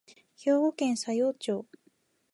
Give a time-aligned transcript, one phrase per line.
[0.35, 1.67] 兵庫県佐用町